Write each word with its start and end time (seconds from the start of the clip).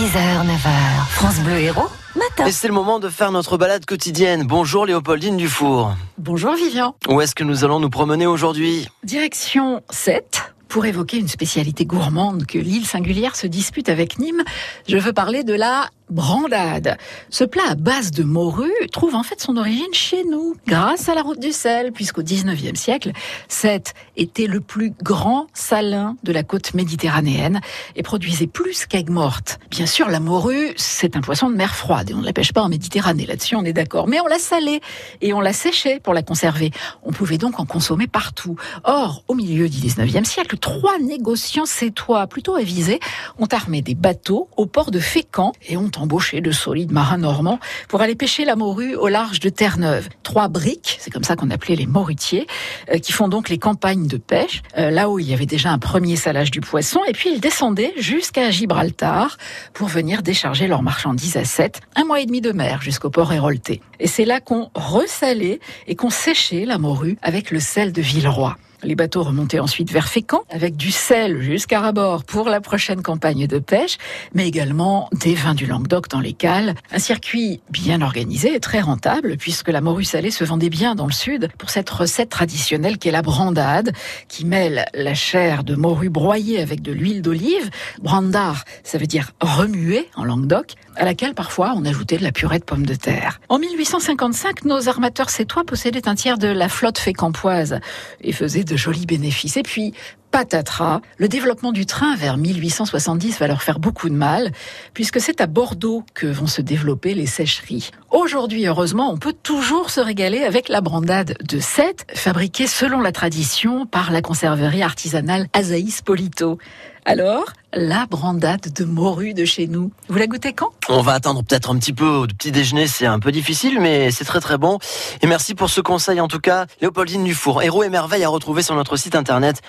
6h, 0.00 0.46
9h, 0.46 1.06
France 1.10 1.40
Bleu 1.40 1.58
Héros, 1.58 1.90
matin. 2.16 2.46
Et 2.46 2.52
c'est 2.52 2.68
le 2.68 2.72
moment 2.72 3.00
de 3.00 3.10
faire 3.10 3.32
notre 3.32 3.58
balade 3.58 3.84
quotidienne. 3.84 4.46
Bonjour 4.46 4.86
Léopoldine 4.86 5.36
Dufour. 5.36 5.94
Bonjour 6.16 6.54
Vivian. 6.54 6.94
Où 7.06 7.20
est-ce 7.20 7.34
que 7.34 7.44
nous 7.44 7.64
allons 7.64 7.80
nous 7.80 7.90
promener 7.90 8.24
aujourd'hui? 8.26 8.88
Direction 9.04 9.82
7 9.90 10.54
pour 10.68 10.86
évoquer 10.86 11.18
une 11.18 11.28
spécialité 11.28 11.84
gourmande 11.84 12.46
que 12.46 12.56
l'île 12.56 12.86
singulière 12.86 13.36
se 13.36 13.46
dispute 13.46 13.90
avec 13.90 14.18
Nîmes. 14.18 14.42
Je 14.88 14.96
veux 14.96 15.12
parler 15.12 15.44
de 15.44 15.52
la 15.52 15.90
brandade. 16.10 16.98
Ce 17.30 17.44
plat 17.44 17.62
à 17.70 17.74
base 17.74 18.10
de 18.10 18.22
morue 18.22 18.70
trouve 18.92 19.14
en 19.14 19.22
fait 19.22 19.40
son 19.40 19.56
origine 19.56 19.92
chez 19.92 20.24
nous, 20.24 20.56
grâce 20.66 21.08
à 21.08 21.14
la 21.14 21.22
route 21.22 21.40
du 21.40 21.52
sel, 21.52 21.92
puisqu'au 21.92 22.22
19e 22.22 22.74
siècle, 22.74 23.12
Sète 23.48 23.94
était 24.16 24.46
le 24.46 24.60
plus 24.60 24.92
grand 25.02 25.46
salin 25.54 26.16
de 26.22 26.32
la 26.32 26.42
côte 26.42 26.74
méditerranéenne 26.74 27.60
et 27.96 28.02
produisait 28.02 28.46
plus 28.46 28.86
qu'aigues 28.86 29.10
mortes. 29.10 29.58
Bien 29.70 29.86
sûr, 29.86 30.08
la 30.08 30.20
morue, 30.20 30.72
c'est 30.76 31.16
un 31.16 31.20
poisson 31.20 31.50
de 31.50 31.56
mer 31.56 31.74
froide 31.74 32.10
et 32.10 32.14
on 32.14 32.18
ne 32.18 32.26
la 32.26 32.32
pêche 32.32 32.52
pas 32.52 32.62
en 32.62 32.68
Méditerranée, 32.68 33.26
là-dessus 33.26 33.56
on 33.56 33.64
est 33.64 33.72
d'accord. 33.72 34.06
Mais 34.08 34.20
on 34.20 34.26
l'a 34.26 34.38
salée 34.38 34.80
et 35.20 35.32
on 35.32 35.40
l'a 35.40 35.52
séchée 35.52 36.00
pour 36.00 36.14
la 36.14 36.22
conserver. 36.22 36.70
On 37.02 37.12
pouvait 37.12 37.38
donc 37.38 37.60
en 37.60 37.66
consommer 37.66 38.06
partout. 38.06 38.56
Or, 38.84 39.22
au 39.28 39.34
milieu 39.34 39.68
du 39.68 39.78
19e 39.78 40.24
siècle, 40.24 40.56
trois 40.56 40.98
négociants 40.98 41.66
sétois 41.66 42.26
plutôt 42.26 42.54
avisés 42.54 43.00
ont 43.38 43.46
armé 43.46 43.82
des 43.82 43.94
bateaux 43.94 44.48
au 44.56 44.66
port 44.66 44.90
de 44.90 44.98
Fécamp 44.98 45.52
et 45.68 45.76
ont 45.76 45.90
embauché 46.00 46.40
de 46.40 46.50
solides 46.50 46.92
marins 46.92 47.18
normands 47.18 47.60
pour 47.88 48.00
aller 48.00 48.14
pêcher 48.14 48.44
la 48.44 48.56
morue 48.56 48.94
au 48.94 49.08
large 49.08 49.40
de 49.40 49.48
Terre-Neuve. 49.48 50.08
Trois 50.22 50.48
briques, 50.48 50.98
c'est 51.00 51.10
comme 51.10 51.24
ça 51.24 51.36
qu'on 51.36 51.50
appelait 51.50 51.76
les 51.76 51.86
morutiers, 51.86 52.46
euh, 52.92 52.98
qui 52.98 53.12
font 53.12 53.28
donc 53.28 53.48
les 53.48 53.58
campagnes 53.58 54.06
de 54.06 54.16
pêche, 54.16 54.62
euh, 54.78 54.90
là 54.90 55.08
où 55.08 55.18
il 55.18 55.28
y 55.28 55.34
avait 55.34 55.46
déjà 55.46 55.70
un 55.70 55.78
premier 55.78 56.16
salage 56.16 56.50
du 56.50 56.60
poisson, 56.60 57.00
et 57.06 57.12
puis 57.12 57.30
ils 57.32 57.40
descendaient 57.40 57.94
jusqu'à 57.96 58.50
Gibraltar 58.50 59.36
pour 59.74 59.88
venir 59.88 60.22
décharger 60.22 60.66
leurs 60.66 60.82
marchandises 60.82 61.36
à 61.36 61.44
Sète, 61.44 61.80
un 61.96 62.04
mois 62.04 62.20
et 62.20 62.26
demi 62.26 62.40
de 62.40 62.52
mer 62.52 62.82
jusqu'au 62.82 63.10
port 63.10 63.32
Hérolté. 63.32 63.80
Et 63.98 64.06
c'est 64.06 64.24
là 64.24 64.40
qu'on 64.40 64.70
ressalait 64.74 65.60
et 65.86 65.94
qu'on 65.94 66.10
séchait 66.10 66.64
la 66.64 66.78
morue 66.78 67.18
avec 67.22 67.50
le 67.50 67.60
sel 67.60 67.92
de 67.92 68.00
Villeroy. 68.00 68.56
Les 68.82 68.94
bateaux 68.94 69.22
remontaient 69.22 69.60
ensuite 69.60 69.92
vers 69.92 70.08
Fécamp 70.08 70.42
avec 70.48 70.76
du 70.76 70.90
sel 70.90 71.42
jusqu'à 71.42 71.80
rabord 71.80 72.24
pour 72.24 72.48
la 72.48 72.62
prochaine 72.62 73.02
campagne 73.02 73.46
de 73.46 73.58
pêche, 73.58 73.98
mais 74.32 74.48
également 74.48 75.10
des 75.12 75.34
vins 75.34 75.54
du 75.54 75.66
Languedoc 75.66 76.08
dans 76.08 76.20
les 76.20 76.32
cales. 76.32 76.74
Un 76.90 76.98
circuit 76.98 77.60
bien 77.68 78.00
organisé 78.00 78.54
et 78.54 78.60
très 78.60 78.80
rentable 78.80 79.36
puisque 79.36 79.68
la 79.68 79.82
morue 79.82 80.04
salée 80.04 80.30
se 80.30 80.44
vendait 80.44 80.70
bien 80.70 80.94
dans 80.94 81.06
le 81.06 81.12
sud 81.12 81.50
pour 81.58 81.68
cette 81.68 81.90
recette 81.90 82.30
traditionnelle 82.30 82.96
qu'est 82.96 83.10
la 83.10 83.20
brandade 83.20 83.92
qui 84.28 84.46
mêle 84.46 84.86
la 84.94 85.12
chair 85.14 85.62
de 85.62 85.74
morue 85.74 86.08
broyée 86.08 86.60
avec 86.60 86.80
de 86.80 86.92
l'huile 86.92 87.20
d'olive. 87.20 87.70
Brandar, 88.00 88.64
ça 88.82 88.96
veut 88.96 89.06
dire 89.06 89.32
remuer 89.42 90.08
en 90.16 90.24
Languedoc, 90.24 90.74
à 90.96 91.04
laquelle 91.04 91.34
parfois 91.34 91.74
on 91.76 91.84
ajoutait 91.84 92.16
de 92.16 92.24
la 92.24 92.32
purée 92.32 92.58
de 92.58 92.64
pommes 92.64 92.86
de 92.86 92.94
terre. 92.94 93.40
En 93.50 93.58
1855, 93.58 94.64
nos 94.64 94.88
armateurs 94.88 95.30
sétois 95.30 95.64
possédaient 95.64 96.08
un 96.08 96.14
tiers 96.14 96.38
de 96.38 96.48
la 96.48 96.68
flotte 96.68 96.98
fécampoise 96.98 97.80
et 98.22 98.32
faisaient 98.32 98.64
de 98.70 98.76
jolis 98.76 99.06
bénéfices. 99.06 99.56
Et 99.56 99.62
puis, 99.62 99.92
patatras, 100.30 101.00
le 101.18 101.28
développement 101.28 101.72
du 101.72 101.86
train 101.86 102.16
vers 102.16 102.36
1870 102.36 103.38
va 103.38 103.46
leur 103.46 103.62
faire 103.62 103.78
beaucoup 103.78 104.08
de 104.08 104.14
mal, 104.14 104.52
puisque 104.94 105.20
c'est 105.20 105.40
à 105.40 105.46
Bordeaux 105.46 106.04
que 106.14 106.26
vont 106.26 106.46
se 106.46 106.62
développer 106.62 107.14
les 107.14 107.26
sécheries. 107.26 107.90
Aujourd'hui, 108.10 108.66
heureusement, 108.66 109.12
on 109.12 109.18
peut 109.18 109.34
toujours 109.42 109.90
se 109.90 110.00
régaler 110.00 110.42
avec 110.42 110.68
la 110.68 110.80
brandade 110.80 111.36
de 111.42 111.60
Sète, 111.60 112.06
fabriquée 112.14 112.66
selon 112.66 113.00
la 113.00 113.12
tradition 113.12 113.86
par 113.86 114.10
la 114.10 114.22
conserverie 114.22 114.82
artisanale 114.82 115.48
Azaïs 115.52 116.02
Polito. 116.02 116.58
Alors, 117.06 117.46
la 117.72 118.06
brandade 118.06 118.72
de 118.74 118.84
morue 118.84 119.32
de 119.32 119.44
chez 119.44 119.66
nous. 119.66 119.90
Vous 120.08 120.18
la 120.18 120.26
goûtez 120.26 120.52
quand? 120.52 120.70
On 120.88 121.00
va 121.02 121.14
attendre 121.14 121.42
peut-être 121.42 121.70
un 121.70 121.78
petit 121.78 121.92
peu 121.92 122.06
au 122.06 122.26
petit 122.26 122.52
déjeuner, 122.52 122.86
c'est 122.86 123.06
un 123.06 123.18
peu 123.18 123.32
difficile, 123.32 123.80
mais 123.80 124.10
c'est 124.10 124.24
très 124.24 124.40
très 124.40 124.58
bon. 124.58 124.78
Et 125.22 125.26
merci 125.26 125.54
pour 125.54 125.70
ce 125.70 125.80
conseil 125.80 126.20
en 126.20 126.28
tout 126.28 126.40
cas, 126.40 126.66
Léopoldine 126.80 127.24
Dufour. 127.24 127.62
Héros 127.62 127.84
et 127.84 127.88
merveilles 127.88 128.24
à 128.24 128.28
retrouver 128.28 128.62
sur 128.62 128.74
notre 128.74 128.96
site 128.96 129.14
internet 129.14 129.62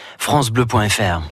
francebleu.fr. 0.51 1.23